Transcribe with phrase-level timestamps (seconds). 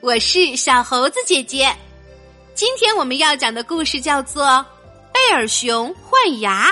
[0.00, 1.74] 我是小猴子姐姐。
[2.54, 4.44] 今天我们要讲的故事叫做
[5.12, 6.70] 《贝尔熊换牙》，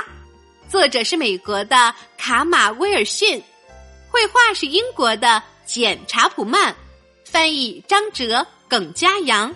[0.70, 3.42] 作者是美国的卡马威尔逊，
[4.10, 6.74] 绘画是英国的简查普曼，
[7.24, 9.52] 翻译张哲、耿佳阳。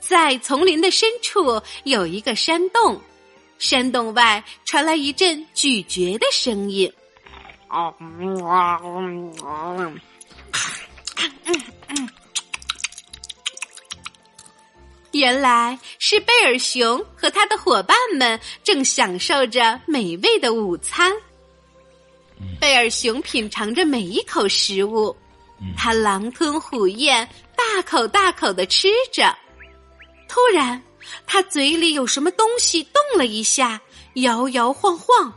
[0.00, 3.00] 在丛林的深处有一个山洞，
[3.58, 6.90] 山洞外传来一阵咀嚼的声音。
[11.16, 12.08] 哦，
[15.12, 21.12] 原来是贝尔熊和他的伙伴们正享受着美味的午餐。
[22.60, 25.16] 贝尔熊品尝着每一口食物，
[25.76, 29.34] 他狼吞虎咽，大口大口的吃着。
[30.28, 30.82] 突然，
[31.26, 33.80] 他嘴里有什么东西动了一下，
[34.14, 35.32] 摇摇晃晃。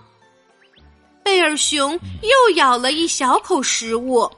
[1.24, 4.30] 贝尔熊又咬了一小口食物，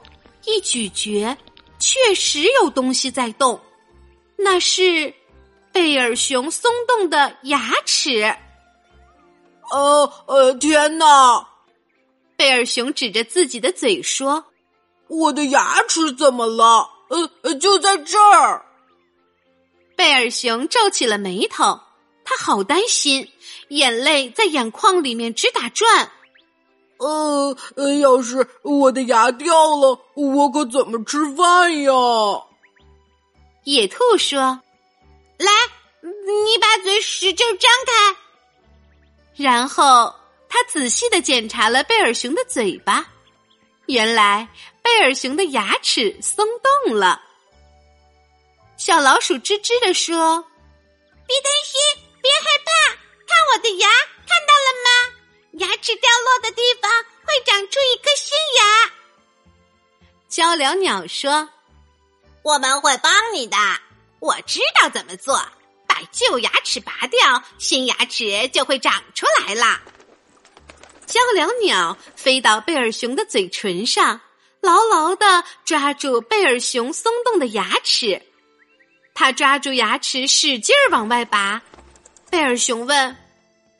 [0.44, 1.36] 一咀嚼，
[1.78, 3.60] 确实有东西在动，
[4.36, 5.14] 那是。
[5.74, 8.36] 贝尔熊松动的牙齿，
[9.70, 11.48] 呃呃，天哪！
[12.36, 14.44] 贝尔熊指着自己的嘴说
[15.08, 16.90] ：“我的牙齿怎么了？
[17.40, 18.66] 呃，就在这儿。”
[19.96, 21.80] 贝尔熊皱起了眉头，
[22.22, 23.32] 他好担心，
[23.68, 26.12] 眼泪在眼眶里面直打转。
[27.06, 31.92] 呃，要是我的牙掉了，我可怎么吃饭呀？
[33.64, 34.60] 野兔说。
[35.38, 35.50] 来，
[36.00, 38.16] 你把嘴使劲张开。
[39.34, 40.14] 然后
[40.48, 43.04] 他仔细的检查了贝尔熊的嘴巴，
[43.86, 44.48] 原来
[44.82, 46.46] 贝尔熊的牙齿松
[46.86, 47.20] 动了。
[48.76, 50.44] 小老鼠吱吱的说
[51.26, 51.80] ：“别担心，
[52.20, 52.46] 别害
[60.52, 61.48] 鹪鹩鸟说
[62.44, 63.56] ：“我们会帮你的。”
[64.20, 65.40] 我知道怎么做，
[65.86, 69.80] 把旧牙齿拔掉，新牙齿就会长出来了。
[71.06, 74.20] 鹪鹩鸟飞到贝尔熊的嘴唇上，
[74.60, 78.22] 牢牢的抓住贝尔熊松动的牙齿。
[79.14, 81.62] 他抓住牙齿，使劲儿往外拔。
[82.30, 83.16] 贝尔熊问：“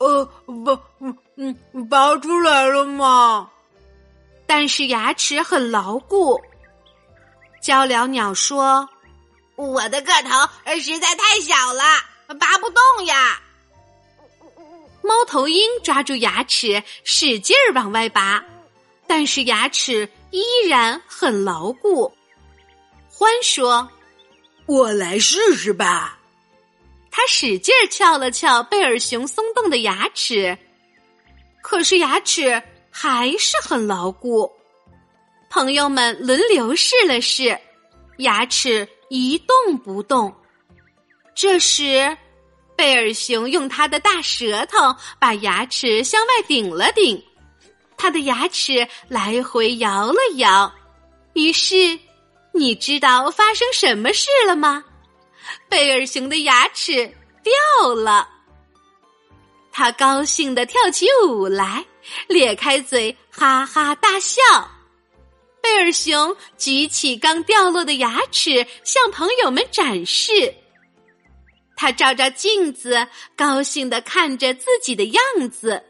[0.00, 0.78] 呃，不，
[1.36, 1.54] 嗯，
[1.90, 3.50] 拔出来了吗？”
[4.48, 6.40] 但是牙齿很牢固。
[7.62, 8.88] 鹪鹩鸟说。
[9.54, 10.30] 我的个头
[10.80, 11.82] 实在太小了，
[12.40, 13.40] 拔不动呀。
[15.02, 18.42] 猫头鹰抓住牙齿，使劲儿往外拔，
[19.06, 22.12] 但是牙齿依然很牢固。
[23.14, 23.88] 獾说
[24.66, 26.18] ：“我来试试吧。”
[27.12, 30.56] 他使劲儿撬了撬贝尔熊松动的牙齿，
[31.62, 34.50] 可是牙齿还是很牢固。
[35.52, 37.60] 朋友们轮流试了试，
[38.16, 38.88] 牙齿。
[39.10, 40.34] 一动不动。
[41.34, 42.16] 这时，
[42.74, 44.78] 贝尔熊用他的大舌头
[45.20, 47.22] 把牙齿向外顶了顶，
[47.98, 50.72] 他的牙齿来回摇了摇。
[51.34, 51.98] 于是，
[52.54, 54.82] 你知道发生什么事了吗？
[55.68, 57.06] 贝尔熊的牙齿
[57.42, 58.26] 掉了。
[59.70, 61.84] 他高兴的跳起舞来，
[62.28, 64.40] 咧开嘴哈哈大笑。
[65.62, 70.54] 贝尔熊举起刚掉落的牙齿，向朋友们展示。
[71.76, 73.06] 他照照镜子，
[73.36, 75.84] 高兴的看着自己的样子。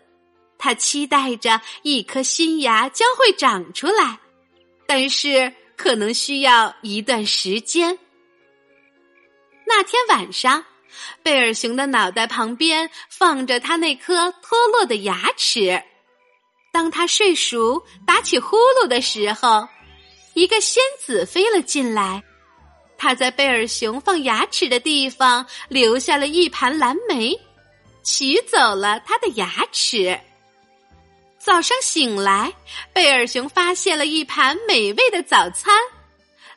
[0.59, 4.21] 他期待着一颗新牙将会长出来，
[4.87, 7.99] 但是可能需要一段时间。
[9.67, 10.65] 那天晚上，
[11.23, 15.83] 贝尔熊的脑袋旁边放着他那颗脱落的牙齿。
[16.73, 19.69] 当他睡熟、打起呼噜的时候，
[20.33, 22.23] 一个仙子飞了进来。
[22.97, 27.39] 他在贝尔熊放牙齿的地方留下了一盘蓝莓，
[28.03, 30.19] 取走了他的牙齿。
[31.39, 32.53] 早上醒来，
[32.93, 35.75] 贝尔熊发现了一盘美味的早餐，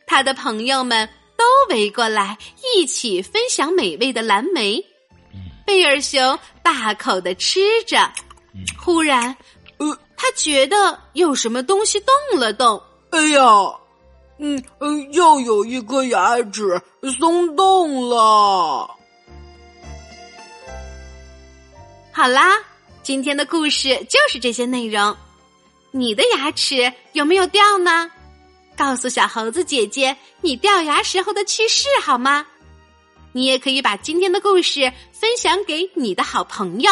[0.07, 2.37] 他的朋友们都围过来
[2.75, 4.85] 一起分享美味的蓝莓。
[5.65, 8.09] 贝尔熊大口的吃着，
[8.79, 9.35] 忽然。
[10.17, 12.81] 他觉得有什么东西动了动，
[13.11, 13.41] 哎呀，
[14.39, 16.81] 嗯嗯，又有一颗牙齿
[17.19, 18.89] 松动了。
[22.11, 22.57] 好啦，
[23.03, 25.15] 今天的故事就是这些内容。
[25.91, 28.11] 你的牙齿有没有掉呢？
[28.77, 32.45] 告诉小猴子姐姐你掉牙时候的趣事好吗？
[33.31, 36.91] 你也可以把今天的故事分享给你的好朋友。